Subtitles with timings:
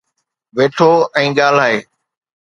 [0.57, 0.87] ويٺو
[1.19, 1.77] ۽ ڳالهائي